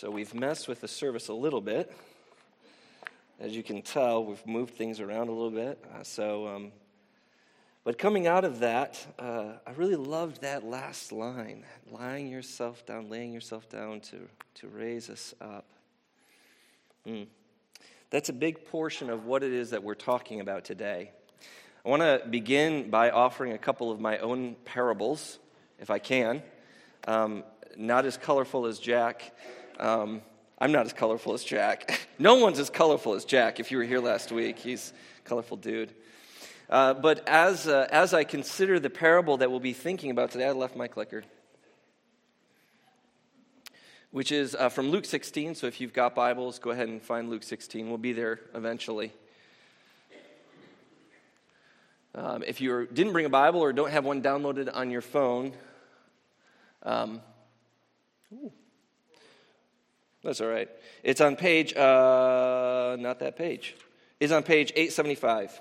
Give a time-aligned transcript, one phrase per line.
[0.00, 1.94] So we've messed with the service a little bit.
[3.38, 5.78] As you can tell, we've moved things around a little bit.
[5.94, 6.72] Uh, so, um,
[7.84, 13.10] but coming out of that, uh, I really loved that last line lying yourself down,
[13.10, 15.66] laying yourself down to, to raise us up.
[17.06, 17.26] Mm.
[18.08, 21.10] That's a big portion of what it is that we're talking about today.
[21.84, 25.38] I want to begin by offering a couple of my own parables,
[25.78, 26.42] if I can.
[27.06, 27.44] Um,
[27.76, 29.34] not as colorful as Jack.
[29.80, 30.20] Um,
[30.58, 32.06] I'm not as colorful as Jack.
[32.18, 33.60] no one's as colorful as Jack.
[33.60, 34.92] If you were here last week, he's
[35.24, 35.94] a colorful dude.
[36.68, 40.46] Uh, but as, uh, as I consider the parable that we'll be thinking about today,
[40.46, 41.24] I left my clicker,
[44.10, 45.54] which is uh, from Luke 16.
[45.54, 47.88] So if you've got Bibles, go ahead and find Luke 16.
[47.88, 49.12] We'll be there eventually.
[52.14, 55.54] Um, if you didn't bring a Bible or don't have one downloaded on your phone,
[56.82, 57.22] um,
[60.22, 60.68] that's all right.
[61.02, 63.74] It's on page, uh, not that page.
[64.18, 65.60] It's on page 875.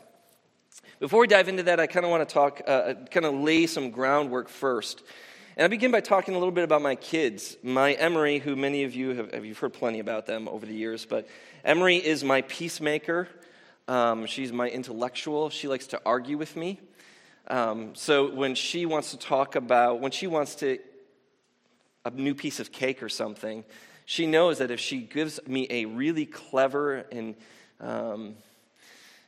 [0.99, 3.35] Before we dive into that, I kind of want to talk, uh, uh kind of
[3.35, 5.01] lay some groundwork first.
[5.55, 7.57] And I begin by talking a little bit about my kids.
[7.63, 11.05] My Emery, who many of you have, you've heard plenty about them over the years,
[11.05, 11.27] but
[11.63, 13.27] Emery is my peacemaker.
[13.87, 15.49] Um, she's my intellectual.
[15.49, 16.79] She likes to argue with me.
[17.47, 20.79] Um, so when she wants to talk about, when she wants to,
[22.05, 23.63] a new piece of cake or something,
[24.09, 27.35] she knows that if she gives me a really clever and,
[27.79, 28.33] um,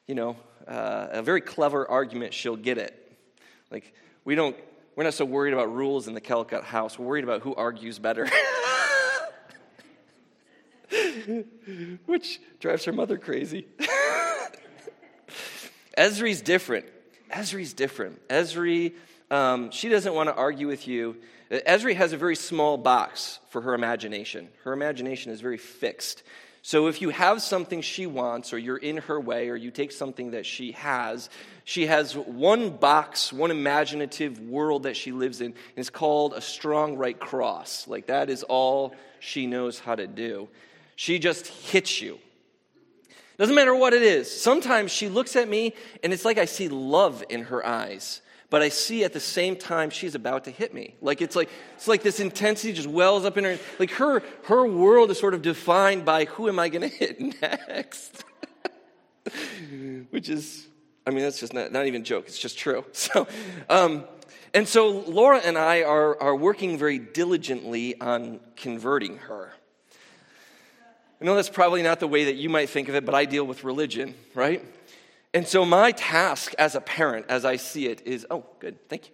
[0.07, 0.35] you know,
[0.67, 3.15] uh, a very clever argument, she'll get it.
[3.69, 3.93] Like,
[4.25, 4.55] we don't,
[4.95, 6.97] we're not so worried about rules in the Calcutta house.
[6.97, 8.27] We're worried about who argues better.
[12.07, 13.67] Which drives her mother crazy.
[15.95, 16.87] Esri's different.
[17.29, 18.27] Esri's different.
[18.29, 18.93] Esri,
[19.29, 21.17] um, she doesn't want to argue with you.
[21.51, 24.47] Esri has a very small box for her imagination.
[24.63, 26.23] Her imagination is very fixed.
[26.61, 29.91] So if you have something she wants, or you're in her way, or you take
[29.91, 31.29] something that she has,
[31.65, 36.41] she has one box, one imaginative world that she lives in, and it's called a
[36.41, 37.87] strong right cross.
[37.87, 40.47] Like that is all she knows how to do.
[40.95, 42.19] She just hits you.
[43.37, 44.31] Doesn't matter what it is.
[44.31, 45.73] Sometimes she looks at me,
[46.03, 49.55] and it's like I see love in her eyes but I see at the same
[49.55, 50.93] time she's about to hit me.
[51.01, 53.57] Like it's like it's like this intensity just wells up in her.
[53.79, 57.19] Like her her world is sort of defined by who am I going to hit
[57.41, 58.25] next,
[60.11, 60.67] which is
[61.07, 62.25] I mean that's just not, not even a joke.
[62.27, 62.85] It's just true.
[62.93, 63.27] So.
[63.69, 64.03] Um,
[64.53, 69.53] and so Laura and I are, are working very diligently on converting her.
[71.21, 73.23] I know that's probably not the way that you might think of it, but I
[73.23, 74.61] deal with religion, right?
[75.33, 79.07] And so, my task as a parent, as I see it, is oh, good, thank
[79.07, 79.13] you.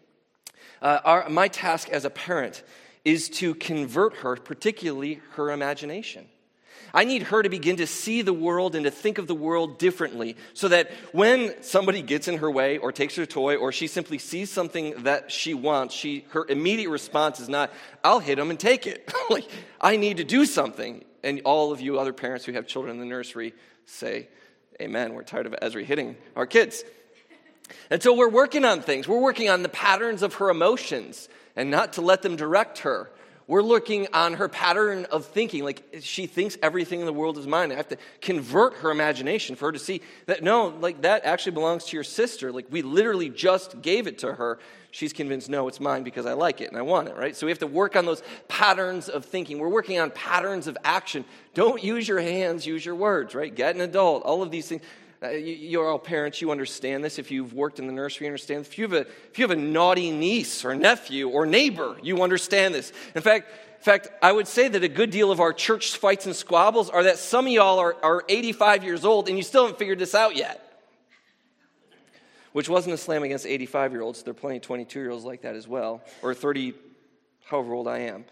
[0.81, 2.63] Uh, our, my task as a parent
[3.05, 6.27] is to convert her, particularly her imagination.
[6.93, 9.77] I need her to begin to see the world and to think of the world
[9.77, 13.87] differently so that when somebody gets in her way or takes her toy or she
[13.87, 17.71] simply sees something that she wants, she, her immediate response is not,
[18.03, 19.11] I'll hit him and take it.
[19.29, 19.47] like,
[19.79, 21.03] I need to do something.
[21.23, 23.53] And all of you other parents who have children in the nursery
[23.85, 24.29] say,
[24.81, 25.13] Amen.
[25.13, 26.83] We're tired of Esri hitting our kids.
[27.89, 29.07] And so we're working on things.
[29.07, 33.09] We're working on the patterns of her emotions and not to let them direct her.
[33.47, 35.63] We're looking on her pattern of thinking.
[35.63, 37.71] Like she thinks everything in the world is mine.
[37.71, 41.53] I have to convert her imagination for her to see that no, like that actually
[41.53, 42.51] belongs to your sister.
[42.51, 44.59] Like we literally just gave it to her.
[44.91, 47.35] She's convinced, no, it's mine because I like it and I want it, right?
[47.35, 49.59] So we have to work on those patterns of thinking.
[49.59, 51.25] We're working on patterns of action.
[51.53, 53.53] Don't use your hands, use your words, right?
[53.53, 54.81] Get an adult, all of these things.
[55.21, 57.17] Uh, you, are all parents, you understand this.
[57.17, 58.65] If you've worked in the nursery, you understand.
[58.65, 62.21] If you, have a, if you have a naughty niece or nephew or neighbor, you
[62.21, 62.93] understand this.
[63.15, 66.25] In fact, in fact, I would say that a good deal of our church fights
[66.27, 69.63] and squabbles are that some of y'all are, are 85 years old and you still
[69.63, 70.66] haven't figured this out yet.
[72.57, 74.23] Which wasn't a slam against 85 year olds.
[74.23, 76.73] There are plenty of 22 year olds like that as well, or 30,
[77.45, 78.25] however old I am.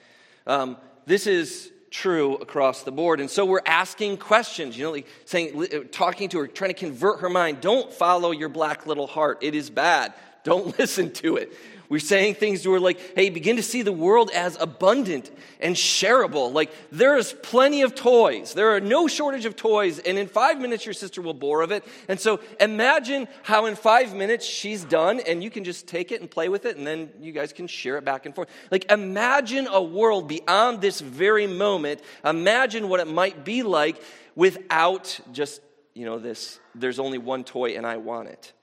[0.48, 3.20] Um, this is true across the board.
[3.20, 6.74] And so we're asking questions, you know, like saying, uh, talking to her, trying to
[6.74, 7.62] convert her mind.
[7.62, 9.44] Don't follow your black little heart.
[9.44, 10.16] It is bad.
[10.46, 11.52] Don't listen to it.
[11.90, 15.76] We're saying things to her like, hey, begin to see the world as abundant and
[15.76, 16.52] shareable.
[16.52, 18.54] Like, there is plenty of toys.
[18.54, 20.00] There are no shortage of toys.
[20.00, 21.84] And in five minutes, your sister will bore of it.
[22.08, 26.22] And so imagine how in five minutes she's done and you can just take it
[26.22, 28.50] and play with it and then you guys can share it back and forth.
[28.72, 32.02] Like, imagine a world beyond this very moment.
[32.24, 34.02] Imagine what it might be like
[34.36, 35.62] without just,
[35.94, 38.54] you know, this, there's only one toy and I want it.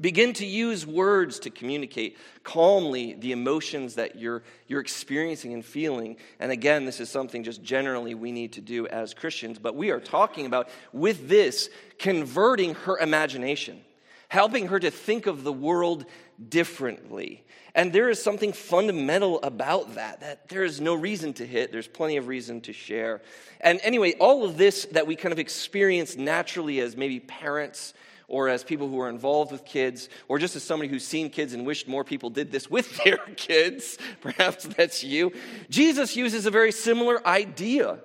[0.00, 6.18] Begin to use words to communicate calmly the emotions that you're, you're experiencing and feeling.
[6.38, 9.90] And again, this is something just generally we need to do as Christians, but we
[9.90, 11.68] are talking about with this
[11.98, 13.80] converting her imagination,
[14.28, 16.04] helping her to think of the world
[16.48, 17.44] differently.
[17.74, 21.88] And there is something fundamental about that, that there is no reason to hit, there's
[21.88, 23.20] plenty of reason to share.
[23.60, 27.94] And anyway, all of this that we kind of experience naturally as maybe parents
[28.28, 31.54] or as people who are involved with kids, or just as somebody who's seen kids
[31.54, 35.32] and wished more people did this with their kids, perhaps that's you,
[35.70, 37.98] Jesus uses a very similar idea.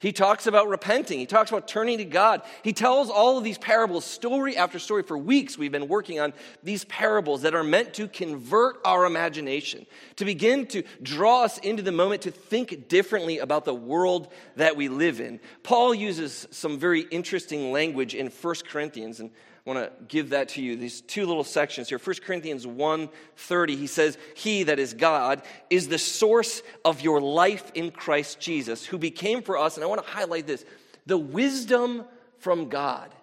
[0.00, 1.18] He talks about repenting.
[1.18, 2.42] He talks about turning to God.
[2.62, 5.02] He tells all of these parables, story after story.
[5.02, 9.86] For weeks, we've been working on these parables that are meant to convert our imagination,
[10.14, 14.76] to begin to draw us into the moment, to think differently about the world that
[14.76, 15.40] we live in.
[15.64, 19.32] Paul uses some very interesting language in 1 Corinthians, and
[19.68, 20.76] want to give that to you.
[20.76, 21.98] These two little sections here.
[21.98, 27.70] 1 Corinthians 1:30, he says, "He that is God is the source of your life
[27.74, 30.64] in Christ Jesus, who became for us." And I want to highlight this,
[31.06, 32.04] the wisdom
[32.38, 33.14] from God.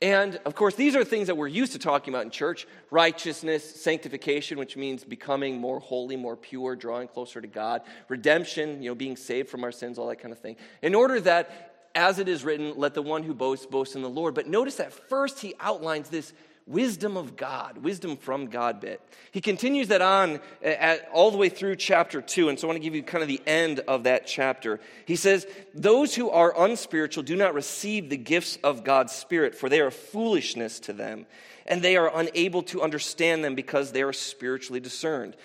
[0.00, 3.80] And of course, these are things that we're used to talking about in church righteousness,
[3.80, 8.96] sanctification, which means becoming more holy, more pure, drawing closer to God, redemption, you know,
[8.96, 10.56] being saved from our sins, all that kind of thing.
[10.82, 14.08] In order that as it is written, let the one who boasts boast in the
[14.08, 14.34] Lord.
[14.34, 16.32] But notice that first he outlines this
[16.66, 19.00] wisdom of God, wisdom from God bit.
[19.32, 22.48] He continues that on at, all the way through chapter 2.
[22.48, 24.80] And so I want to give you kind of the end of that chapter.
[25.06, 29.68] He says, Those who are unspiritual do not receive the gifts of God's Spirit, for
[29.68, 31.26] they are foolishness to them.
[31.66, 35.36] And they are unable to understand them because they are spiritually discerned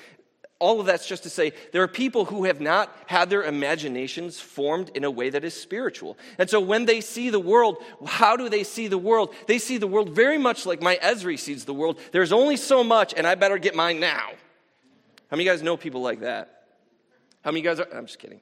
[0.59, 4.39] all of that's just to say there are people who have not had their imaginations
[4.39, 6.17] formed in a way that is spiritual.
[6.37, 9.33] And so when they see the world, how do they see the world?
[9.45, 11.99] They see the world very much like my Esri sees the world.
[12.11, 14.31] There's only so much, and I better get mine now.
[15.29, 16.63] How many of you guys know people like that?
[17.43, 17.97] How many of you guys are?
[17.97, 18.41] I'm just kidding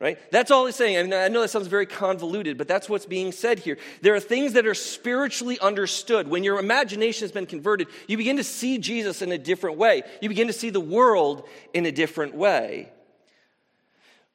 [0.00, 0.18] right?
[0.30, 0.96] That's all he's saying.
[0.96, 3.78] I, mean, I know that sounds very convoluted, but that's what's being said here.
[4.00, 6.28] There are things that are spiritually understood.
[6.28, 10.02] When your imagination has been converted, you begin to see Jesus in a different way.
[10.20, 12.90] You begin to see the world in a different way.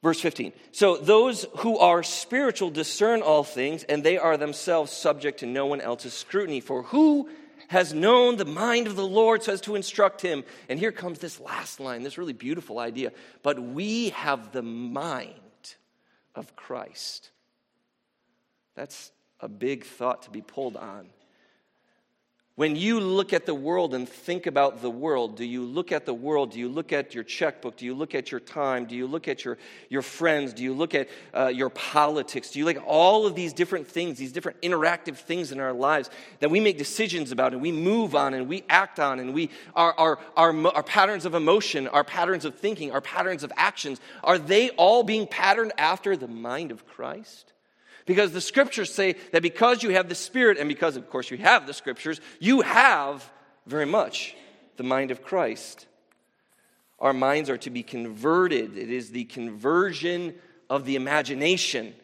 [0.02, 0.52] Verse 15.
[0.72, 5.64] So those who are spiritual discern all things, and they are themselves subject to no
[5.64, 6.60] one else's scrutiny.
[6.60, 7.30] For who
[7.68, 10.44] has known the mind of the Lord so as to instruct him?
[10.68, 13.12] And here comes this last line, this really beautiful idea.
[13.42, 15.32] But we have the mind
[16.34, 17.30] of Christ.
[18.74, 21.08] That's a big thought to be pulled on.
[22.56, 26.06] When you look at the world and think about the world, do you look at
[26.06, 26.52] the world?
[26.52, 27.76] Do you look at your checkbook?
[27.76, 28.84] Do you look at your time?
[28.84, 29.58] Do you look at your,
[29.88, 30.52] your friends?
[30.52, 32.52] Do you look at uh, your politics?
[32.52, 35.72] Do you look at all of these different things, these different interactive things in our
[35.72, 39.34] lives that we make decisions about and we move on and we act on and
[39.34, 43.52] we, our, our, our, our patterns of emotion, our patterns of thinking, our patterns of
[43.56, 47.53] actions, are they all being patterned after the mind of Christ?
[48.06, 51.38] Because the scriptures say that because you have the Spirit, and because, of course, you
[51.38, 53.30] have the scriptures, you have
[53.66, 54.36] very much
[54.76, 55.86] the mind of Christ.
[56.98, 58.76] Our minds are to be converted.
[58.76, 60.34] It is the conversion
[60.68, 61.94] of the imagination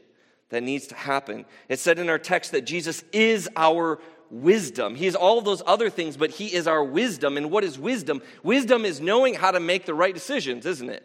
[0.49, 1.45] that needs to happen.
[1.69, 4.01] It said in our text that Jesus is our
[4.31, 4.95] wisdom.
[4.95, 7.37] He is all of those other things, but He is our wisdom.
[7.37, 8.23] And what is wisdom?
[8.43, 11.05] Wisdom is knowing how to make the right decisions, isn't it?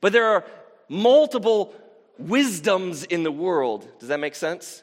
[0.00, 0.44] But there are
[0.88, 1.74] multiple
[2.18, 3.88] wisdoms in the world.
[3.98, 4.82] Does that make sense?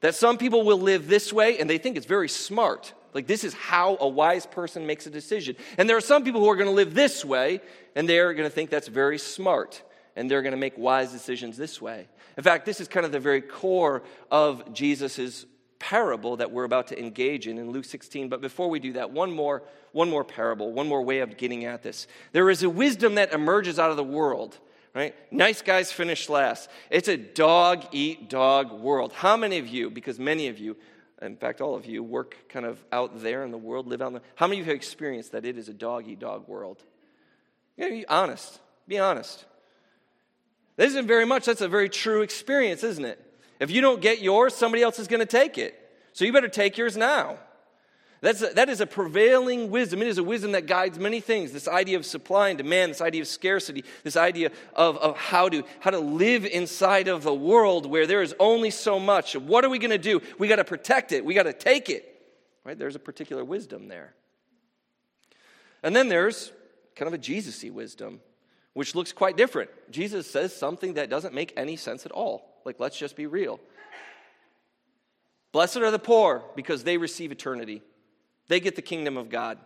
[0.00, 2.92] That some people will live this way and they think it's very smart.
[3.14, 5.56] Like, this is how a wise person makes a decision.
[5.76, 7.60] And there are some people who are going to live this way
[7.94, 9.82] and they're going to think that's very smart
[10.16, 12.08] and they're going to make wise decisions this way.
[12.36, 15.44] In fact, this is kind of the very core of Jesus'
[15.78, 18.28] parable that we're about to engage in in Luke 16.
[18.28, 21.64] But before we do that, one more, one more parable, one more way of getting
[21.64, 22.06] at this.
[22.32, 24.58] There is a wisdom that emerges out of the world
[24.94, 25.14] right?
[25.30, 26.68] Nice guys finish last.
[26.90, 29.12] It's a dog eat dog world.
[29.12, 30.76] How many of you, because many of you,
[31.20, 34.12] in fact, all of you, work kind of out there in the world, live out
[34.12, 36.82] there, how many of you have experienced that it is a dog eat dog world?
[37.76, 38.60] You gotta be honest.
[38.88, 39.44] Be honest.
[40.76, 43.18] This isn't very much, that's a very true experience, isn't it?
[43.60, 45.78] If you don't get yours, somebody else is going to take it.
[46.12, 47.38] So you better take yours now.
[48.22, 50.00] That's a, that is a prevailing wisdom.
[50.00, 51.50] It is a wisdom that guides many things.
[51.50, 55.48] This idea of supply and demand, this idea of scarcity, this idea of, of how,
[55.48, 59.34] to, how to live inside of a world where there is only so much.
[59.34, 60.22] What are we going to do?
[60.38, 61.24] We got to protect it.
[61.24, 62.08] We got to take it.
[62.64, 62.78] Right?
[62.78, 64.14] There's a particular wisdom there.
[65.82, 66.52] And then there's
[66.94, 68.20] kind of a Jesus y wisdom,
[68.72, 69.68] which looks quite different.
[69.90, 72.60] Jesus says something that doesn't make any sense at all.
[72.64, 73.58] Like, let's just be real.
[75.50, 77.82] Blessed are the poor because they receive eternity.
[78.48, 79.58] They get the kingdom of God.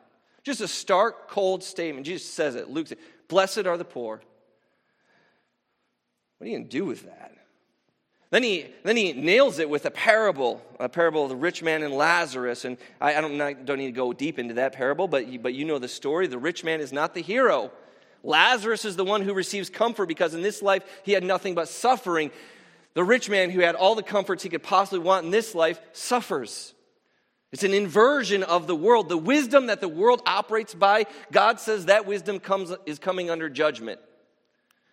[0.45, 2.07] Just a stark, cold statement.
[2.07, 2.71] Jesus says it.
[2.71, 4.21] Luke says, Blessed are the poor.
[6.39, 7.33] What are you going to do with that?
[8.31, 11.83] Then he, then he nails it with a parable, a parable of the rich man
[11.83, 12.65] and Lazarus.
[12.65, 15.39] And I, I don't, not, don't need to go deep into that parable, but you,
[15.39, 16.27] but you know the story.
[16.27, 17.71] The rich man is not the hero.
[18.23, 21.69] Lazarus is the one who receives comfort because in this life he had nothing but
[21.69, 22.31] suffering.
[22.95, 25.81] The rich man who had all the comforts he could possibly want in this life
[25.93, 26.75] suffers.
[27.53, 29.09] It's an inversion of the world.
[29.09, 33.49] The wisdom that the world operates by, God says that wisdom comes, is coming under
[33.49, 34.01] judgment.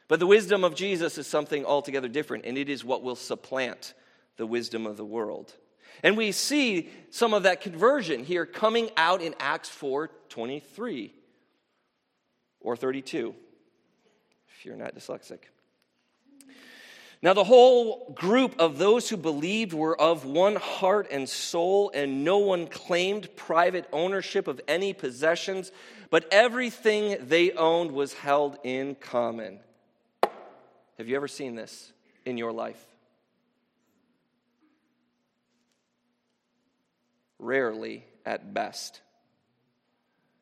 [0.07, 3.93] But the wisdom of Jesus is something altogether different, and it is what will supplant
[4.37, 5.53] the wisdom of the world.
[6.03, 11.13] And we see some of that conversion here coming out in Acts 4 23
[12.59, 13.35] or 32,
[14.47, 15.39] if you're not dyslexic.
[17.23, 22.25] Now, the whole group of those who believed were of one heart and soul, and
[22.25, 25.71] no one claimed private ownership of any possessions,
[26.09, 29.61] but everything they owned was held in common.
[30.97, 31.93] Have you ever seen this
[32.25, 32.85] in your life?
[37.39, 38.99] Rarely at best.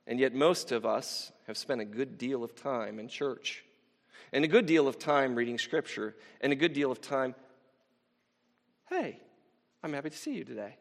[0.08, 3.64] And yet, most of us have spent a good deal of time in church,
[4.34, 7.36] and a good deal of time reading scripture, and a good deal of time,
[8.90, 9.20] hey,
[9.84, 10.76] I'm happy to see you today.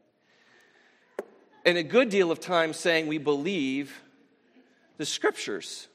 [1.64, 4.00] And a good deal of time saying we believe
[4.96, 5.88] the scriptures.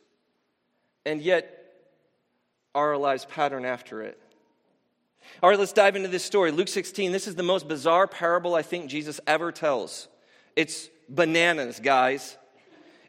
[1.06, 1.52] And yet,
[2.74, 4.20] our lives pattern after it.
[5.42, 6.52] All right, let's dive into this story.
[6.52, 10.08] Luke 16, this is the most bizarre parable I think Jesus ever tells.
[10.56, 12.38] It's bananas, guys.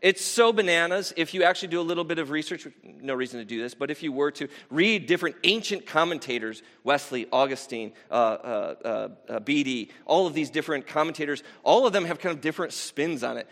[0.03, 1.12] It's so bananas.
[1.17, 3.91] If you actually do a little bit of research, no reason to do this, but
[3.91, 9.91] if you were to read different ancient commentators, Wesley, Augustine, uh, uh, uh, uh Bede,
[10.05, 13.49] all of these different commentators, all of them have kind of different spins on it.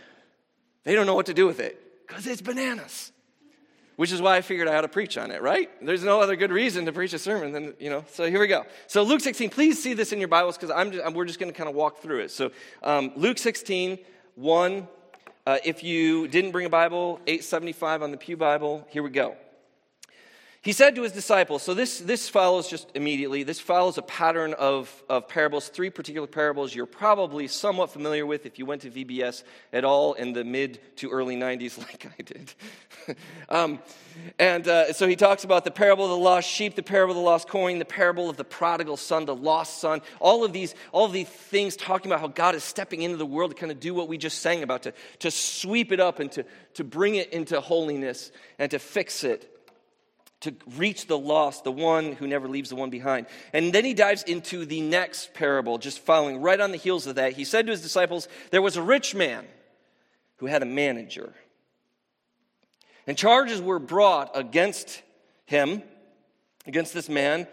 [0.84, 3.12] They don't know what to do with it because it's bananas
[3.96, 5.70] which is why I figured I ought to preach on it, right?
[5.84, 8.04] There's no other good reason to preach a sermon than, you know.
[8.12, 8.64] So here we go.
[8.86, 11.56] So Luke 16, please see this in your Bibles because I'm, we're just going to
[11.56, 12.30] kind of walk through it.
[12.30, 12.50] So
[12.82, 13.98] um, Luke 16,
[14.34, 14.88] 1.
[15.46, 19.36] Uh, if you didn't bring a Bible, 875 on the Pew Bible, here we go.
[20.64, 24.54] He said to his disciples, so this, this follows just immediately, this follows a pattern
[24.54, 28.90] of, of parables, three particular parables you're probably somewhat familiar with if you went to
[28.90, 29.42] VBS
[29.74, 32.54] at all in the mid to early 90s, like I did.
[33.50, 33.78] um,
[34.38, 37.16] and uh, so he talks about the parable of the lost sheep, the parable of
[37.16, 40.74] the lost coin, the parable of the prodigal son, the lost son, all of these,
[40.92, 43.70] all of these things talking about how God is stepping into the world to kind
[43.70, 46.84] of do what we just sang about, to, to sweep it up and to, to
[46.84, 49.50] bring it into holiness and to fix it
[50.44, 53.26] to reach the lost, the one who never leaves the one behind.
[53.54, 57.14] And then he dives into the next parable, just following right on the heels of
[57.14, 57.32] that.
[57.32, 59.46] He said to his disciples, There was a rich man
[60.36, 61.32] who had a manager.
[63.06, 65.02] And charges were brought against
[65.46, 65.82] him,
[66.66, 67.46] against this man,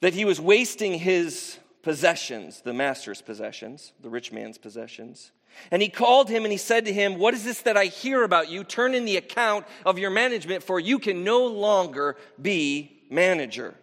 [0.00, 5.30] that he was wasting his possessions, the master's possessions, the rich man's possessions.
[5.70, 8.22] And he called him and he said to him, What is this that I hear
[8.22, 8.64] about you?
[8.64, 13.74] Turn in the account of your management, for you can no longer be manager.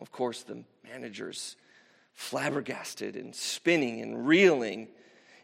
[0.00, 1.56] Of course, the manager's
[2.12, 4.88] flabbergasted and spinning and reeling.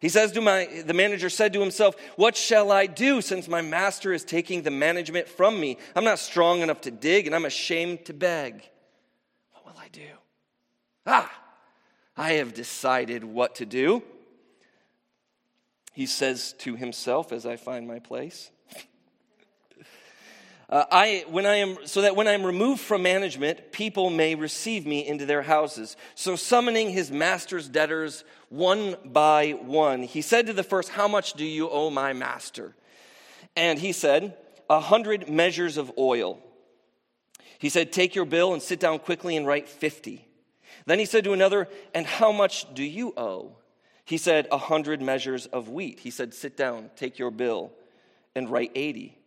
[0.00, 3.62] He says to my, the manager said to himself, What shall I do since my
[3.62, 5.78] master is taking the management from me?
[5.94, 8.68] I'm not strong enough to dig and I'm ashamed to beg.
[9.52, 10.08] What will I do?
[11.06, 11.32] Ah,
[12.16, 14.02] I have decided what to do
[15.96, 18.50] he says to himself as I find my place.
[20.68, 24.34] Uh, I, when I am, so that when I am removed from management, people may
[24.34, 25.96] receive me into their houses.
[26.16, 31.34] So, summoning his master's debtors one by one, he said to the first, How much
[31.34, 32.74] do you owe my master?
[33.54, 34.36] And he said,
[34.68, 36.40] A hundred measures of oil.
[37.60, 40.26] He said, Take your bill and sit down quickly and write 50.
[40.84, 43.56] Then he said to another, And how much do you owe?
[44.06, 46.00] He said, A hundred measures of wheat.
[46.00, 47.72] He said, Sit down, take your bill,
[48.36, 49.18] and write 80.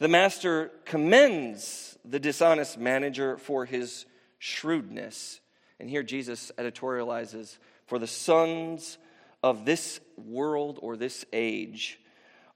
[0.00, 4.06] The master commends the dishonest manager for his
[4.40, 5.40] shrewdness.
[5.78, 8.98] And here Jesus editorializes For the sons
[9.40, 12.00] of this world or this age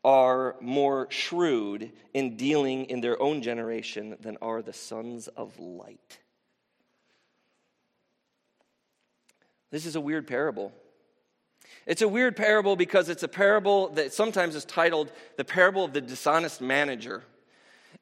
[0.05, 6.19] are more shrewd in dealing in their own generation than are the sons of light.
[9.71, 10.73] This is a weird parable.
[11.87, 15.93] It's a weird parable because it's a parable that sometimes is titled the parable of
[15.93, 17.25] the dishonest manager.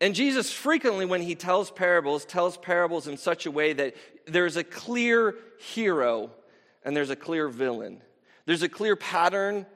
[0.00, 3.94] And Jesus frequently, when he tells parables, tells parables in such a way that
[4.26, 6.30] there's a clear hero
[6.84, 8.02] and there's a clear villain.
[8.44, 9.66] There's a clear pattern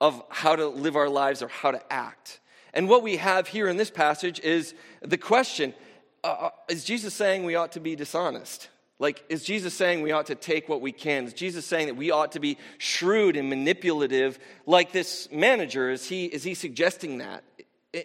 [0.00, 2.40] of how to live our lives or how to act.
[2.72, 5.74] And what we have here in this passage is the question
[6.22, 8.68] uh, uh, Is Jesus saying we ought to be dishonest?
[9.00, 11.24] Like, is Jesus saying we ought to take what we can?
[11.24, 15.90] Is Jesus saying that we ought to be shrewd and manipulative like this manager?
[15.90, 17.42] Is he, is he suggesting that?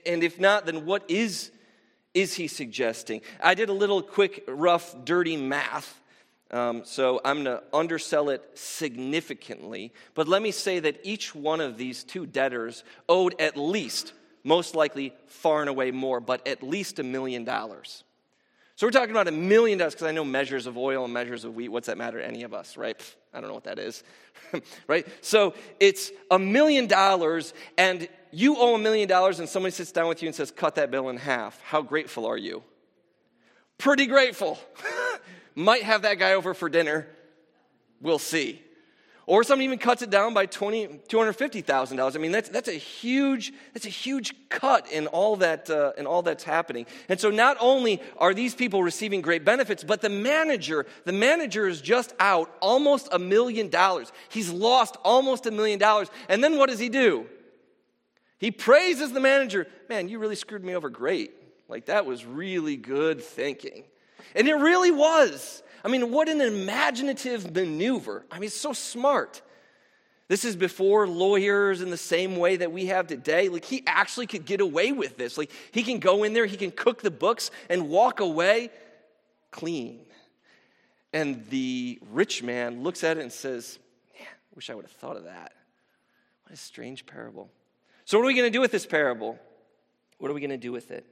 [0.05, 1.51] And if not, then what is,
[2.13, 3.21] is he suggesting?
[3.43, 5.99] I did a little quick, rough, dirty math.
[6.49, 9.91] Um, so I'm going to undersell it significantly.
[10.13, 14.13] But let me say that each one of these two debtors owed at least,
[14.45, 18.04] most likely far and away more, but at least a million dollars.
[18.77, 21.45] So we're talking about a million dollars because I know measures of oil and measures
[21.45, 21.69] of wheat.
[21.69, 22.99] What's that matter to any of us, right?
[23.33, 24.03] I don't know what that is,
[24.87, 25.07] right?
[25.21, 30.09] So it's a million dollars, and you owe a million dollars, and somebody sits down
[30.09, 31.61] with you and says, Cut that bill in half.
[31.61, 32.63] How grateful are you?
[33.77, 34.59] Pretty grateful.
[35.55, 37.07] Might have that guy over for dinner.
[38.01, 38.61] We'll see.
[39.27, 42.15] Or somebody even cuts it down by $20, $250,000.
[42.15, 46.05] I mean, that's, that's, a huge, that's a huge cut in all, that, uh, in
[46.05, 46.85] all that's happening.
[47.09, 51.67] And so not only are these people receiving great benefits, but the manager, the manager
[51.67, 54.11] is just out almost a million dollars.
[54.29, 56.09] He's lost almost a million dollars.
[56.29, 57.25] And then what does he do?
[58.37, 59.65] He praises the manager.
[59.89, 61.33] Man, you really screwed me over great.
[61.67, 63.85] Like, that was really good thinking.
[64.35, 65.63] And it really was.
[65.85, 68.25] I mean, what an imaginative maneuver.
[68.31, 69.43] I mean, so smart.
[70.27, 73.49] This is before lawyers in the same way that we have today.
[73.49, 75.37] Like, he actually could get away with this.
[75.37, 78.71] Like, he can go in there, he can cook the books, and walk away
[79.51, 79.99] clean.
[81.13, 83.77] And the rich man looks at it and says,
[84.19, 84.25] I
[84.55, 85.53] wish I would have thought of that.
[86.45, 87.51] What a strange parable.
[88.05, 89.37] So, what are we going to do with this parable?
[90.17, 91.05] What are we going to do with it?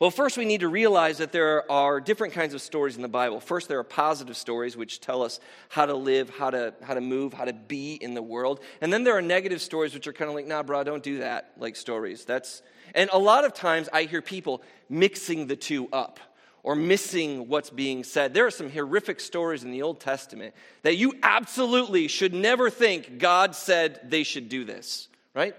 [0.00, 3.08] Well, first, we need to realize that there are different kinds of stories in the
[3.08, 3.40] Bible.
[3.40, 7.00] First, there are positive stories which tell us how to live, how to, how to
[7.00, 8.60] move, how to be in the world.
[8.80, 11.18] And then there are negative stories which are kind of like, nah, bro, don't do
[11.18, 12.24] that, like stories.
[12.24, 12.62] That's,
[12.94, 16.20] and a lot of times I hear people mixing the two up
[16.62, 18.34] or missing what's being said.
[18.34, 23.18] There are some horrific stories in the Old Testament that you absolutely should never think
[23.18, 25.54] God said they should do this, right?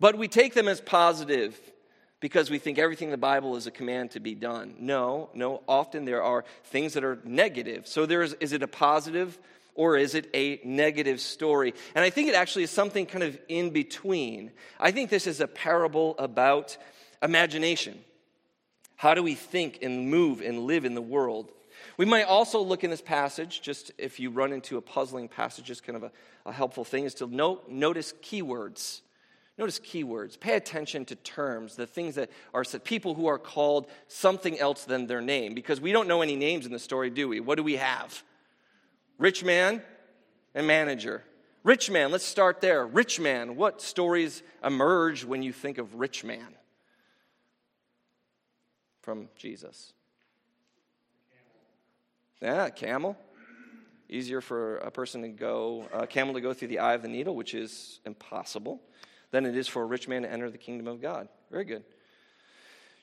[0.00, 1.60] But we take them as positive
[2.20, 4.74] because we think everything in the Bible is a command to be done.
[4.78, 7.86] No, no, often there are things that are negative.
[7.86, 9.38] So there's is it a positive
[9.74, 11.74] or is it a negative story?
[11.94, 14.52] And I think it actually is something kind of in between.
[14.78, 16.76] I think this is a parable about
[17.22, 17.98] imagination.
[18.96, 21.50] How do we think and move and live in the world?
[21.96, 25.64] We might also look in this passage, just if you run into a puzzling passage,
[25.64, 26.12] just kind of a,
[26.44, 29.00] a helpful thing is to note, notice keywords.
[29.60, 30.40] Notice keywords.
[30.40, 32.82] Pay attention to terms, the things that are said.
[32.82, 36.64] People who are called something else than their name, because we don't know any names
[36.64, 37.40] in the story, do we?
[37.40, 38.22] What do we have?
[39.18, 39.82] Rich man
[40.54, 41.24] and manager.
[41.62, 42.86] Rich man, let's start there.
[42.86, 46.54] Rich man, what stories emerge when you think of rich man?
[49.02, 49.92] From Jesus.
[52.40, 53.14] Yeah, camel.
[54.08, 57.08] Easier for a person to go, a camel to go through the eye of the
[57.08, 58.80] needle, which is impossible
[59.30, 61.28] than it is for a rich man to enter the kingdom of God.
[61.50, 61.84] Very good.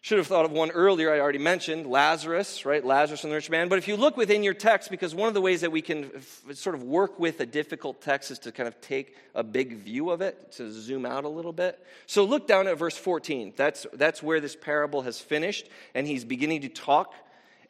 [0.01, 2.85] Should have thought of one earlier, I already mentioned Lazarus, right?
[2.85, 3.67] Lazarus and the rich man.
[3.67, 6.11] But if you look within your text, because one of the ways that we can
[6.15, 9.77] f- sort of work with a difficult text is to kind of take a big
[9.77, 11.83] view of it, to zoom out a little bit.
[12.05, 13.53] So look down at verse 14.
[13.57, 17.13] That's, that's where this parable has finished, and he's beginning to talk.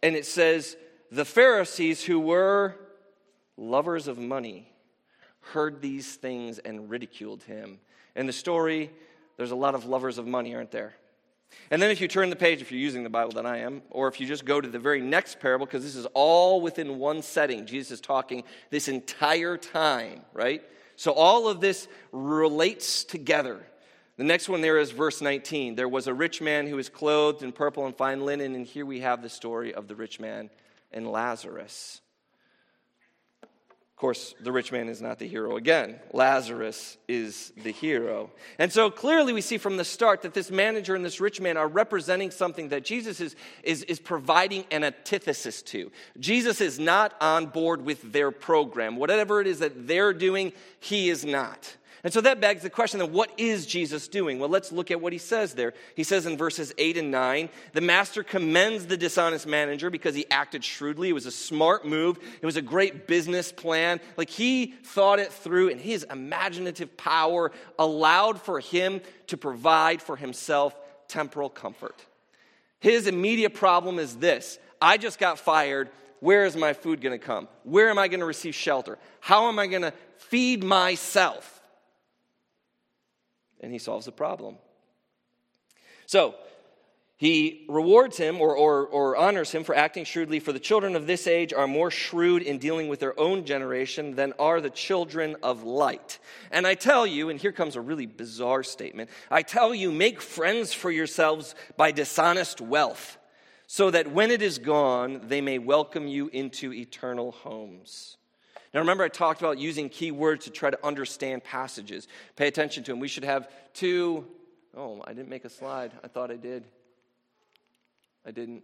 [0.04, 0.76] And it says,
[1.12, 2.76] The Pharisees who were
[3.58, 4.72] lovers of money
[5.54, 7.80] heard these things and ridiculed him.
[8.18, 8.90] In the story,
[9.38, 10.96] there's a lot of lovers of money, aren't there?
[11.72, 13.82] And then if you turn the page, if you're using the Bible that I am,
[13.90, 16.98] or if you just go to the very next parable, because this is all within
[16.98, 20.62] one setting, Jesus is talking this entire time, right?
[20.96, 23.66] So all of this relates together.
[24.18, 25.76] The next one there is verse 19.
[25.76, 28.86] There was a rich man who was clothed in purple and fine linen, and here
[28.86, 30.50] we have the story of the rich man
[30.92, 32.02] and Lazarus.
[33.98, 36.00] Of course, the rich man is not the hero again.
[36.14, 38.30] Lazarus is the hero.
[38.60, 41.58] And so clearly, we see from the start that this manager and this rich man
[41.58, 45.92] are representing something that Jesus is, is, is providing an antithesis to.
[46.20, 48.98] Jesus is not on board with their program.
[48.98, 51.76] Whatever it is that they're doing, he is not.
[52.08, 54.40] And so that begs the question then, what is Jesus doing?
[54.40, 55.74] Well, let's look at what he says there.
[55.94, 60.26] He says in verses 8 and 9 the master commends the dishonest manager because he
[60.32, 61.10] acted shrewdly.
[61.10, 64.00] It was a smart move, it was a great business plan.
[64.16, 70.16] Like he thought it through, and his imaginative power allowed for him to provide for
[70.16, 70.74] himself
[71.10, 72.06] temporal comfort.
[72.80, 75.90] His immediate problem is this I just got fired.
[76.22, 77.50] where is my food going to come?
[77.64, 78.98] Where am I going to receive shelter?
[79.20, 81.57] How am I going to feed myself?
[83.62, 84.58] And he solves the problem.
[86.06, 86.36] So,
[87.18, 91.08] he rewards him or, or, or, honors him for acting shrewdly, for the children of
[91.08, 95.36] this age are more shrewd in dealing with their own generation than are the children
[95.42, 96.20] of light.
[96.52, 100.22] And I tell you, and here comes a really bizarre statement I tell you, make
[100.22, 103.18] friends for yourselves by dishonest wealth,
[103.66, 108.17] so that when it is gone, they may welcome you into eternal homes.
[108.78, 112.08] Now, remember, I talked about using key words to try to understand passages.
[112.36, 113.00] Pay attention to them.
[113.00, 114.28] We should have two.
[114.76, 115.94] Oh, I didn't make a slide.
[116.04, 116.64] I thought I did.
[118.24, 118.62] I didn't.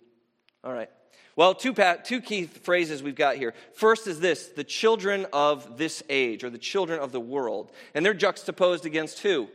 [0.63, 0.91] All right.
[1.35, 1.73] Well, two,
[2.03, 3.55] two key phrases we've got here.
[3.73, 7.71] First is this the children of this age, or the children of the world.
[7.95, 9.49] And they're juxtaposed against who?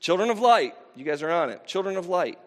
[0.00, 0.74] Children of light.
[0.96, 1.64] You guys are on it.
[1.64, 2.40] Children of light.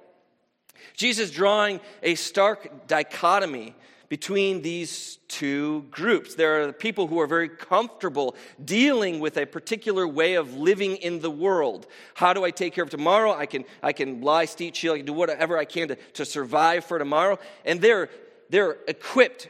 [0.97, 3.75] Jesus drawing a stark dichotomy
[4.11, 6.35] between these two groups.
[6.35, 11.21] There are people who are very comfortable dealing with a particular way of living in
[11.21, 11.87] the world.
[12.15, 13.31] How do I take care of tomorrow?
[13.33, 16.25] I can, I can lie, steal, cheat, I can do whatever I can to, to
[16.25, 17.39] survive for tomorrow.
[17.63, 18.09] And they're,
[18.49, 19.47] they're equipped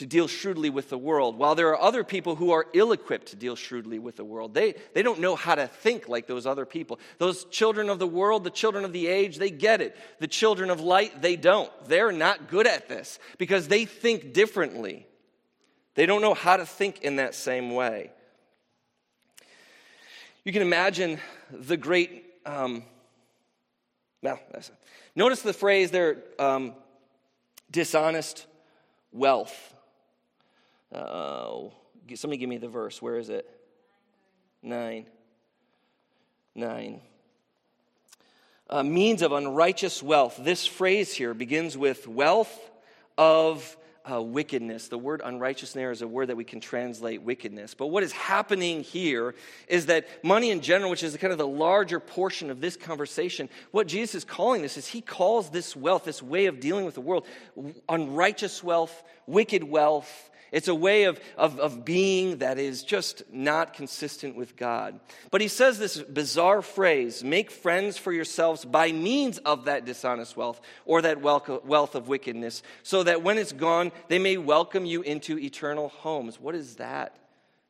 [0.00, 3.26] to deal shrewdly with the world, while there are other people who are ill equipped
[3.26, 4.54] to deal shrewdly with the world.
[4.54, 6.98] They, they don't know how to think like those other people.
[7.18, 9.94] Those children of the world, the children of the age, they get it.
[10.18, 11.70] The children of light, they don't.
[11.86, 15.06] They're not good at this because they think differently.
[15.96, 18.10] They don't know how to think in that same way.
[20.46, 21.18] You can imagine
[21.52, 22.84] the great, um,
[24.22, 24.40] well,
[25.14, 26.72] notice the phrase there um,
[27.70, 28.46] dishonest
[29.12, 29.74] wealth.
[30.92, 31.72] Oh,
[32.14, 33.00] somebody give me the verse.
[33.00, 33.48] Where is it?
[34.62, 35.06] Nine.
[36.54, 37.00] Nine.
[38.68, 40.38] Uh, means of unrighteous wealth.
[40.40, 42.70] This phrase here begins with wealth
[43.18, 43.76] of
[44.10, 44.88] uh, wickedness.
[44.88, 47.74] The word unrighteous there is a word that we can translate wickedness.
[47.74, 49.34] But what is happening here
[49.68, 53.48] is that money in general, which is kind of the larger portion of this conversation,
[53.70, 56.94] what Jesus is calling this is he calls this wealth, this way of dealing with
[56.94, 57.26] the world,
[57.88, 63.74] unrighteous wealth, wicked wealth, it's a way of, of, of being that is just not
[63.74, 64.98] consistent with God.
[65.30, 70.36] But he says this bizarre phrase make friends for yourselves by means of that dishonest
[70.36, 75.02] wealth or that wealth of wickedness, so that when it's gone, they may welcome you
[75.02, 76.40] into eternal homes.
[76.40, 77.16] What does that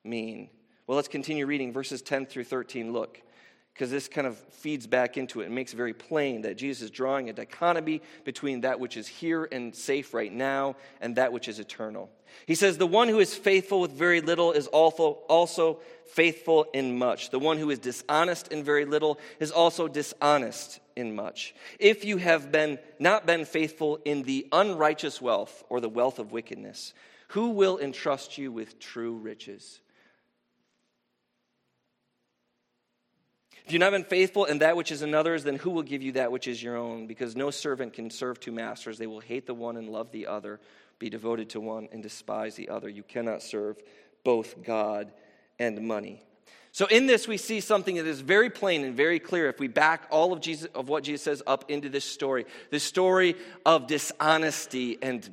[0.04, 0.48] mean?
[0.86, 2.92] Well, let's continue reading verses 10 through 13.
[2.92, 3.22] Look
[3.80, 6.82] because this kind of feeds back into it and makes it very plain that Jesus
[6.82, 11.32] is drawing a dichotomy between that which is here and safe right now and that
[11.32, 12.10] which is eternal.
[12.46, 17.30] He says, The one who is faithful with very little is also, faithful in much.
[17.30, 21.54] The one who is dishonest in very little is also dishonest in much.
[21.78, 26.32] If you have been, not been faithful in the unrighteous wealth or the wealth of
[26.32, 26.94] wickedness,
[27.28, 29.78] who will entrust you with true riches?
[33.64, 36.12] If you've not been faithful in that which is another's, then who will give you
[36.12, 37.06] that which is your own?
[37.06, 38.98] Because no servant can serve two masters.
[38.98, 40.58] They will hate the one and love the other,
[41.00, 42.88] be devoted to one and despise the other.
[42.88, 43.82] You cannot serve
[44.22, 45.10] both God
[45.58, 46.22] and money.
[46.72, 49.66] So in this we see something that is very plain and very clear if we
[49.66, 52.46] back all of Jesus of what Jesus says up into this story.
[52.70, 53.34] This story
[53.66, 55.28] of dishonesty and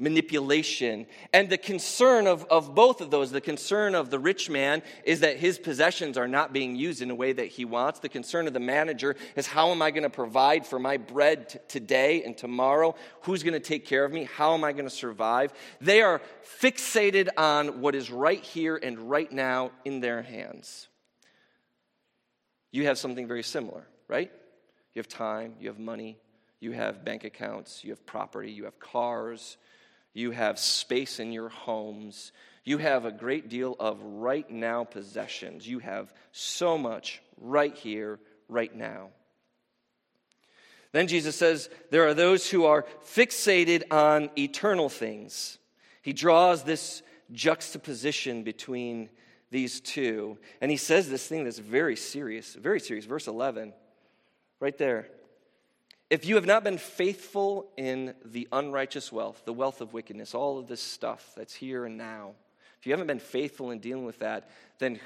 [0.00, 1.06] manipulation.
[1.32, 5.20] And the concern of, of both of those, the concern of the rich man is
[5.20, 8.00] that his possessions are not being used in a way that he wants.
[8.00, 11.50] The concern of the manager is how am I going to provide for my bread
[11.50, 12.94] t- today and tomorrow?
[13.22, 14.24] Who's going to take care of me?
[14.24, 15.52] How am I going to survive?
[15.80, 16.22] They are
[16.60, 20.88] fixated on what is right here and right now in their hands.
[22.72, 24.30] You have something very similar, right?
[24.94, 26.18] You have time, you have money,
[26.60, 29.56] you have bank accounts, you have property, you have cars,
[30.12, 32.32] you have space in your homes.
[32.64, 35.66] You have a great deal of right now possessions.
[35.66, 38.18] You have so much right here,
[38.48, 39.10] right now.
[40.92, 45.58] Then Jesus says there are those who are fixated on eternal things.
[46.02, 49.08] He draws this juxtaposition between
[49.50, 50.38] these two.
[50.60, 53.04] And he says this thing that's very serious, very serious.
[53.04, 53.72] Verse 11,
[54.58, 55.08] right there.
[56.10, 60.58] If you have not been faithful in the unrighteous wealth, the wealth of wickedness, all
[60.58, 62.32] of this stuff that's here and now,
[62.80, 64.98] if you haven't been faithful in dealing with that, then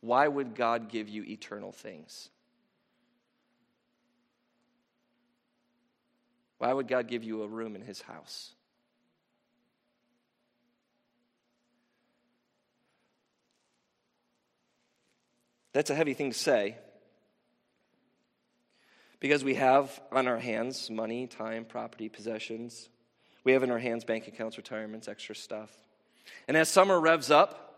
[0.00, 2.28] why would God give you eternal things?
[6.58, 8.52] Why would God give you a room in his house?
[15.72, 16.76] That's a heavy thing to say,
[19.22, 22.88] because we have on our hands money, time, property, possessions.
[23.44, 25.70] We have in our hands bank accounts, retirements, extra stuff.
[26.48, 27.68] And as summer revs up,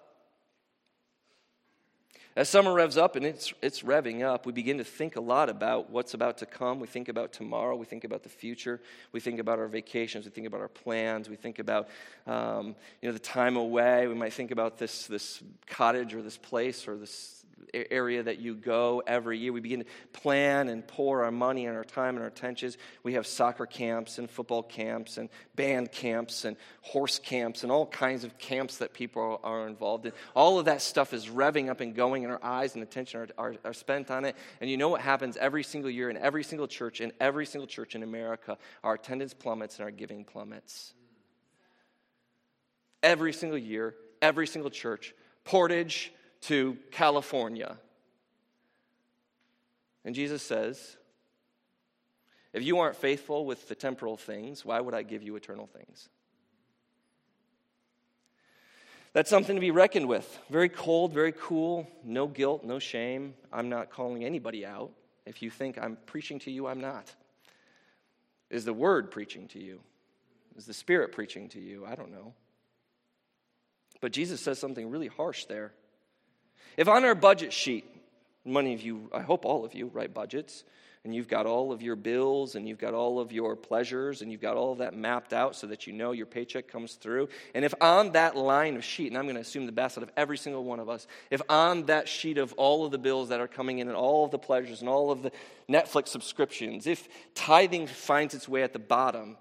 [2.35, 5.51] as summer revs up and it's, it's revving up, we begin to think a lot
[5.51, 6.81] about what's about to come.
[6.81, 7.77] We think about tomorrow.
[7.77, 8.81] We think about the future.
[9.13, 10.25] We think about our vacations.
[10.25, 11.29] We think about our plans.
[11.29, 11.91] We think about
[12.27, 14.07] um, you know, the time away.
[14.07, 17.34] We might think about this, this cottage or this place or this
[17.75, 19.53] area that you go every year.
[19.53, 22.79] We begin to plan and pour our money and our time and our attentions.
[23.03, 27.87] We have soccer camps and football camps and band camps and horse camps and all
[27.87, 30.13] kinds of camps that people are involved in.
[30.35, 33.29] All of that stuff is revving up and going, and our eyes and attention are,
[33.39, 34.37] are, are spent on it.
[34.61, 37.67] And you know what happens every single year in every single church, in every single
[37.67, 38.59] church in America?
[38.83, 40.95] Our attendance plummets and our giving plummets.
[43.03, 45.15] Every single year, every single church.
[45.45, 46.11] Portage,
[46.47, 47.77] to California.
[50.05, 50.97] And Jesus says,
[52.53, 56.09] If you aren't faithful with the temporal things, why would I give you eternal things?
[59.15, 60.39] That's something to be reckoned with.
[60.51, 63.35] Very cold, very cool, no guilt, no shame.
[63.53, 64.91] I'm not calling anybody out.
[65.25, 67.15] If you think I'm preaching to you, I'm not.
[68.51, 69.81] Is the word preaching to you?
[70.57, 71.87] Is the Spirit preaching to you?
[71.87, 72.35] I don't know.
[74.01, 75.73] But Jesus says something really harsh there.
[76.77, 77.85] If on our budget sheet,
[78.45, 80.65] many of you, I hope all of you, write budgets,
[81.05, 84.33] and you've got all of your bills and you've got all of your pleasures and
[84.33, 87.29] you've got all of that mapped out so that you know your paycheck comes through.
[87.55, 90.03] And if on that line of sheet, and I'm going to assume the best out
[90.03, 93.29] of every single one of us, if on that sheet of all of the bills
[93.29, 95.31] that are coming in and all of the pleasures and all of the
[95.69, 99.37] Netflix subscriptions, if tithing finds its way at the bottom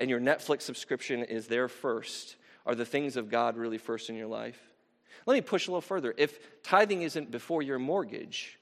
[0.00, 2.34] and your Netflix subscription is there first,
[2.66, 4.60] are the things of God really first in your life?
[5.26, 6.14] Let me push a little further.
[6.16, 8.60] If tithing isn't before your mortgage,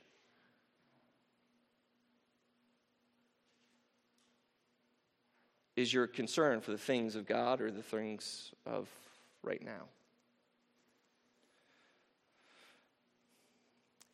[5.77, 8.89] is your concern for the things of God or the things of
[9.43, 9.89] right now?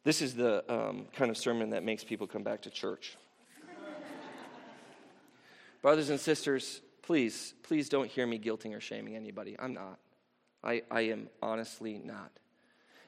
[0.03, 3.17] This is the um, kind of sermon that makes people come back to church.
[5.83, 9.55] Brothers and sisters, please, please don't hear me guilting or shaming anybody.
[9.59, 9.99] I'm not.
[10.65, 12.39] I, I am honestly not.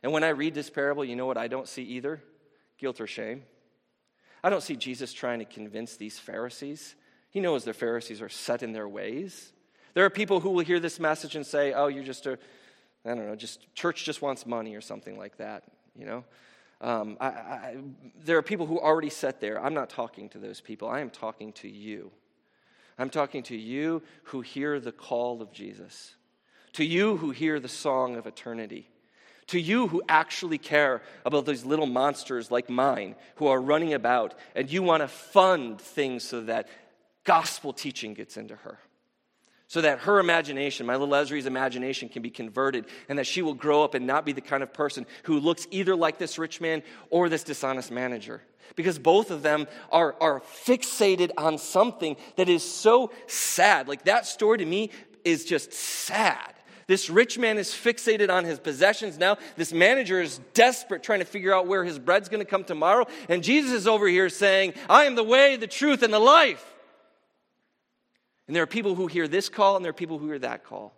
[0.03, 2.23] And when I read this parable, you know what I don't see either?
[2.79, 3.45] Guilt or shame.
[4.43, 6.97] I don't see Jesus trying to convince these Pharisees.
[7.31, 9.53] He knows the Pharisees are set in their ways.
[9.95, 12.39] There are people who will hear this message and say, oh, you're just a,
[13.05, 15.65] I don't know, just church just wants money or something like that,
[15.97, 16.25] you know?
[16.81, 17.77] Um, I, I,
[18.25, 19.63] there are people who already set there.
[19.63, 20.89] I'm not talking to those people.
[20.89, 22.11] I am talking to you.
[22.99, 26.17] I'm talking to you who hear the call of Jesus,
[26.73, 28.89] to you who hear the song of eternity,
[29.53, 34.35] to you who actually care about those little monsters like mine who are running about
[34.55, 36.69] and you want to fund things so that
[37.25, 38.79] gospel teaching gets into her.
[39.69, 43.53] So that her imagination, my little Esri's imagination, can be converted and that she will
[43.53, 46.59] grow up and not be the kind of person who looks either like this rich
[46.63, 48.41] man or this dishonest manager.
[48.75, 53.87] Because both of them are, are fixated on something that is so sad.
[53.87, 54.91] Like that story to me
[55.25, 56.55] is just sad.
[56.93, 59.39] This rich man is fixated on his possessions now.
[59.57, 63.07] This manager is desperate trying to figure out where his bread's going to come tomorrow.
[63.31, 66.63] And Jesus is over here saying, I am the way, the truth, and the life.
[68.47, 70.65] And there are people who hear this call and there are people who hear that
[70.65, 70.93] call.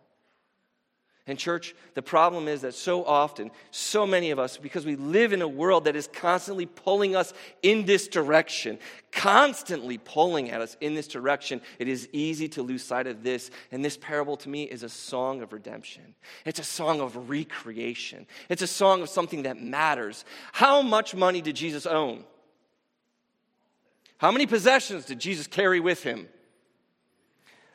[1.27, 5.33] And, church, the problem is that so often, so many of us, because we live
[5.33, 7.33] in a world that is constantly pulling us
[7.63, 8.79] in this direction,
[9.11, 13.51] constantly pulling at us in this direction, it is easy to lose sight of this.
[13.73, 16.15] And this parable to me is a song of redemption.
[16.45, 18.27] It's a song of recreation.
[18.51, 20.27] It's a song of something that matters.
[20.53, 22.25] How much money did Jesus own?
[24.19, 26.29] How many possessions did Jesus carry with him?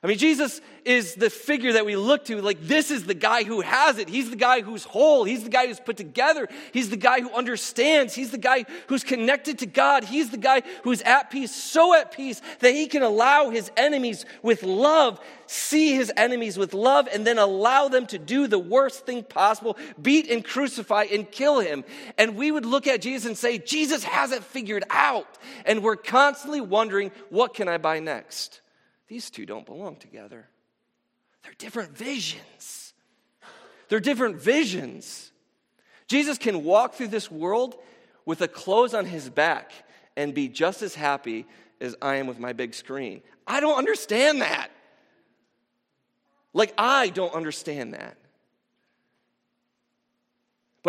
[0.01, 2.41] I mean, Jesus is the figure that we look to.
[2.41, 4.07] Like, this is the guy who has it.
[4.07, 5.25] He's the guy who's whole.
[5.25, 6.47] He's the guy who's put together.
[6.71, 8.15] He's the guy who understands.
[8.15, 10.05] He's the guy who's connected to God.
[10.05, 14.25] He's the guy who's at peace, so at peace that he can allow his enemies
[14.41, 19.05] with love, see his enemies with love, and then allow them to do the worst
[19.05, 21.83] thing possible beat and crucify and kill him.
[22.17, 25.38] And we would look at Jesus and say, Jesus has it figured out.
[25.65, 28.62] And we're constantly wondering, what can I buy next?
[29.09, 30.47] These two don't belong together.
[31.43, 32.93] They're different visions.
[33.89, 35.31] They're different visions.
[36.07, 37.75] Jesus can walk through this world
[38.25, 39.71] with a clothes on his back
[40.15, 41.47] and be just as happy
[41.81, 43.21] as I am with my big screen.
[43.47, 44.69] I don't understand that.
[46.53, 48.17] Like, I don't understand that.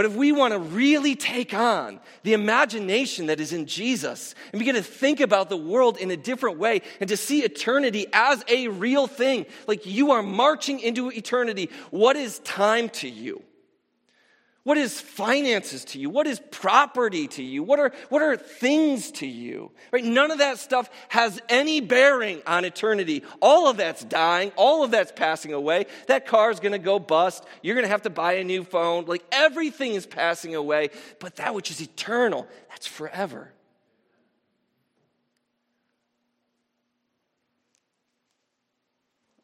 [0.01, 4.59] But if we want to really take on the imagination that is in Jesus and
[4.59, 8.43] begin to think about the world in a different way and to see eternity as
[8.49, 13.43] a real thing, like you are marching into eternity, what is time to you?
[14.63, 16.11] What is finances to you?
[16.11, 17.63] What is property to you?
[17.63, 19.71] What are, what are things to you?
[19.91, 20.05] Right?
[20.05, 23.23] None of that stuff has any bearing on eternity.
[23.41, 24.53] All of that's dying.
[24.57, 25.87] All of that's passing away.
[26.09, 27.47] That car is going to go bust.
[27.63, 29.07] You're going to have to buy a new phone.
[29.07, 30.91] Like everything is passing away.
[31.21, 33.55] But that which is eternal, that's forever.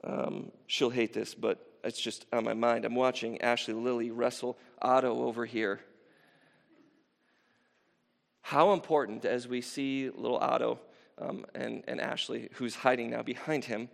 [0.05, 2.85] Um, she'll hate this, but it's just on my mind.
[2.85, 5.81] I'm watching Ashley Lilly wrestle Otto over here.
[8.43, 10.81] How important, as we see little Otto
[11.19, 13.89] um, and, and Ashley, who's hiding now behind him,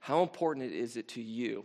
[0.00, 1.64] how important is it to you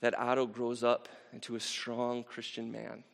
[0.00, 3.04] that Otto grows up into a strong Christian man?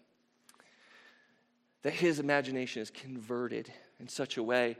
[1.83, 4.79] That his imagination is converted in such a way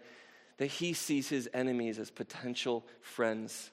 [0.57, 3.71] that he sees his enemies as potential friends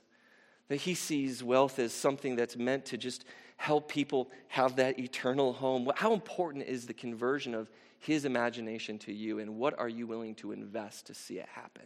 [0.69, 3.25] that he sees wealth as something that's meant to just
[3.57, 5.89] help people have that eternal home.
[5.95, 10.35] How important is the conversion of his imagination to you, and what are you willing
[10.35, 11.85] to invest to see it happen?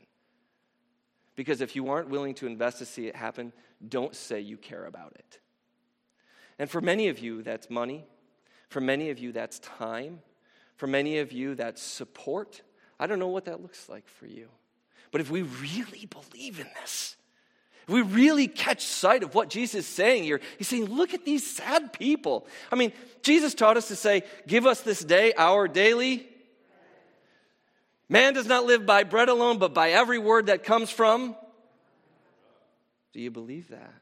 [1.35, 3.53] Because if you aren't willing to invest to see it happen,
[3.87, 5.39] don't say you care about it.
[6.57, 8.05] And for many of you, that's money.
[8.69, 10.19] For many of you, that's time.
[10.77, 12.61] For many of you, that's support.
[12.99, 14.47] I don't know what that looks like for you.
[15.11, 17.16] But if we really believe in this,
[17.87, 21.23] if we really catch sight of what Jesus is saying here, he's saying, look at
[21.23, 22.45] these sad people.
[22.71, 26.27] I mean, Jesus taught us to say, give us this day our daily.
[28.09, 31.35] Man does not live by bread alone, but by every word that comes from.
[33.13, 33.93] Do you believe that?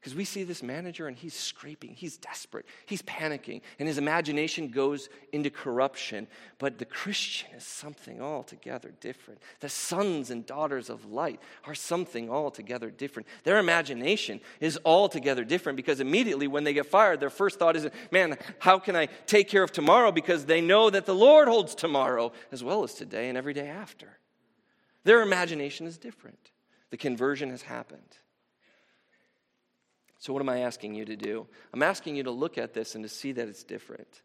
[0.00, 4.68] Because we see this manager and he's scraping, he's desperate, he's panicking, and his imagination
[4.68, 6.28] goes into corruption.
[6.58, 9.42] But the Christian is something altogether different.
[9.58, 13.26] The sons and daughters of light are something altogether different.
[13.42, 17.88] Their imagination is altogether different because immediately when they get fired, their first thought is,
[18.12, 20.12] man, how can I take care of tomorrow?
[20.12, 23.66] Because they know that the Lord holds tomorrow as well as today and every day
[23.66, 24.18] after.
[25.02, 26.52] Their imagination is different.
[26.90, 28.16] The conversion has happened.
[30.18, 31.46] So, what am I asking you to do?
[31.72, 34.22] I'm asking you to look at this and to see that it's different.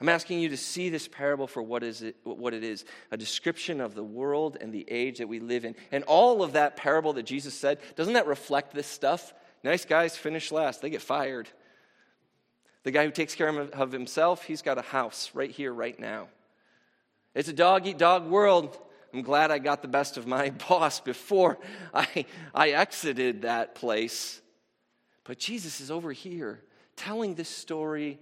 [0.00, 3.16] I'm asking you to see this parable for what, is it, what it is a
[3.16, 5.74] description of the world and the age that we live in.
[5.90, 9.32] And all of that parable that Jesus said, doesn't that reflect this stuff?
[9.64, 11.48] Nice guys finish last, they get fired.
[12.82, 16.28] The guy who takes care of himself, he's got a house right here, right now.
[17.34, 18.78] It's a dog eat dog world.
[19.12, 21.58] I'm glad I got the best of my boss before
[21.92, 24.40] I, I exited that place.
[25.26, 26.62] But Jesus is over here
[26.94, 28.18] telling this story.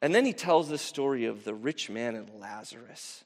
[0.00, 3.24] And then he tells the story of the rich man and Lazarus.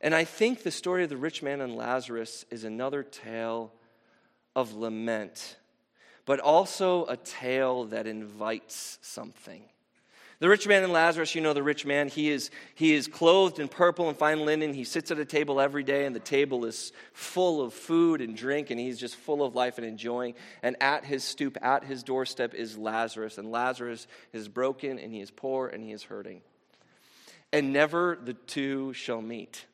[0.00, 3.72] And I think the story of the rich man and Lazarus is another tale
[4.54, 5.56] of lament,
[6.26, 9.64] but also a tale that invites something.
[10.44, 13.60] The rich man and Lazarus, you know the rich man, he is, he is clothed
[13.60, 14.74] in purple and fine linen.
[14.74, 18.36] He sits at a table every day, and the table is full of food and
[18.36, 20.34] drink, and he's just full of life and enjoying.
[20.62, 23.38] And at his stoop, at his doorstep, is Lazarus.
[23.38, 26.42] And Lazarus is broken, and he is poor, and he is hurting.
[27.50, 29.64] And never the two shall meet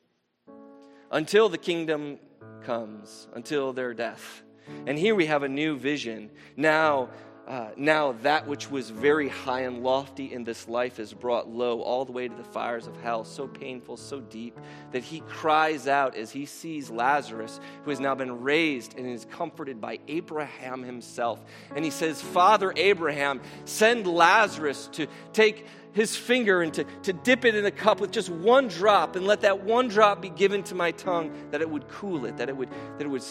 [1.11, 2.17] until the kingdom
[2.63, 4.41] comes, until their death.
[4.87, 6.29] And here we have a new vision.
[6.55, 7.09] Now,
[7.47, 11.81] uh, now that which was very high and lofty in this life is brought low
[11.81, 14.57] all the way to the fires of hell, so painful, so deep,
[14.91, 19.25] that he cries out as he sees Lazarus, who has now been raised and is
[19.25, 21.43] comforted by Abraham himself.
[21.75, 27.43] And he says, Father Abraham, send Lazarus to take his finger and to, to dip
[27.43, 30.63] it in a cup with just one drop and let that one drop be given
[30.63, 33.25] to my tongue, that it would cool it, that it would, that it would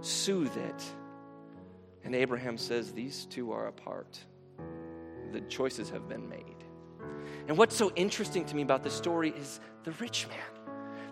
[0.00, 0.84] soothe it.
[2.04, 4.18] And Abraham says, These two are apart.
[5.32, 6.56] The choices have been made.
[7.48, 10.58] And what's so interesting to me about this story is the rich man.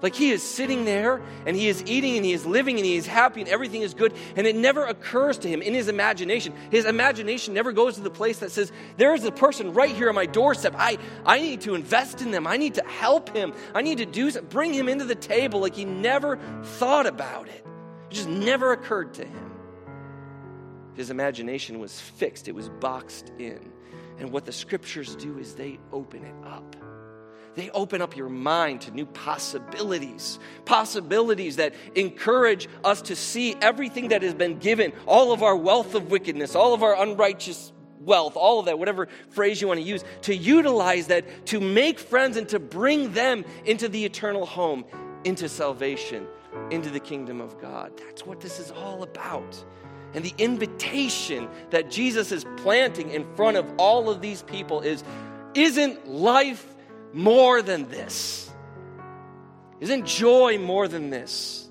[0.03, 2.97] Like he is sitting there and he is eating and he is living and he
[2.97, 4.13] is happy and everything is good.
[4.37, 6.53] And it never occurs to him in his imagination.
[6.71, 10.11] His imagination never goes to the place that says, There is a person right here
[10.11, 10.75] on my doorstep.
[10.77, 12.47] I, I need to invest in them.
[12.47, 13.55] I need to help him.
[13.75, 14.31] I need to do.
[14.43, 15.61] Bring him into the table.
[15.61, 17.65] Like he never thought about it.
[18.11, 19.56] It just never occurred to him.
[20.97, 23.73] His imagination was fixed, it was boxed in.
[24.19, 26.75] And what the scriptures do is they open it up.
[27.55, 34.09] They open up your mind to new possibilities, possibilities that encourage us to see everything
[34.09, 38.37] that has been given, all of our wealth of wickedness, all of our unrighteous wealth,
[38.37, 42.37] all of that, whatever phrase you want to use, to utilize that to make friends
[42.37, 44.85] and to bring them into the eternal home,
[45.25, 46.27] into salvation,
[46.71, 47.93] into the kingdom of God.
[47.97, 49.65] That's what this is all about.
[50.15, 55.05] And the invitation that Jesus is planting in front of all of these people is
[55.55, 56.67] isn't life
[57.13, 58.51] more than this?
[59.81, 61.69] Isn't joy more than this?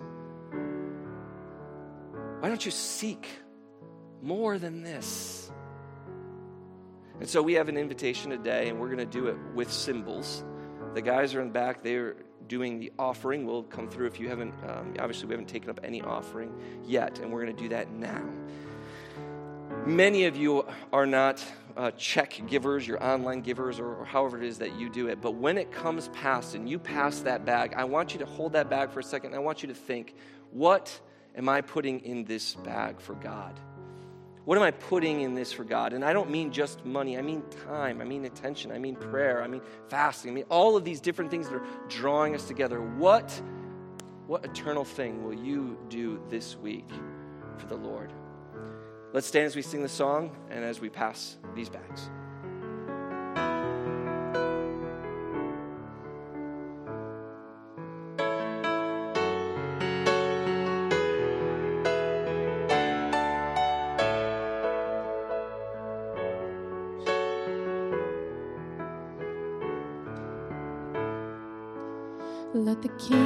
[2.39, 3.27] Why don't you seek
[4.21, 5.51] more than this?
[7.19, 10.43] And so we have an invitation today, and we're going to do it with symbols.
[10.93, 12.17] The guys are in the back, they're
[12.47, 13.45] doing the offering.
[13.45, 16.53] We'll come through if you haven't, um, obviously, we haven't taken up any offering
[16.85, 18.23] yet, and we're going to do that now.
[19.85, 21.43] Many of you are not
[21.75, 25.21] uh, check givers, your online givers, or, or however it is that you do it.
[25.21, 28.53] But when it comes past and you pass that bag, I want you to hold
[28.53, 29.33] that bag for a second.
[29.35, 30.15] I want you to think,
[30.51, 30.99] what
[31.35, 33.59] am I putting in this bag for God?
[34.45, 35.93] What am I putting in this for God?
[35.93, 37.17] And I don't mean just money.
[37.17, 37.99] I mean time.
[37.99, 38.71] I mean attention.
[38.71, 39.41] I mean prayer.
[39.41, 40.31] I mean fasting.
[40.31, 42.79] I mean all of these different things that are drawing us together.
[42.79, 43.29] What,
[44.27, 46.87] what eternal thing will you do this week
[47.57, 48.13] for the Lord?
[49.13, 52.09] Let's stand as we sing the song and as we pass these bags.
[72.97, 73.24] King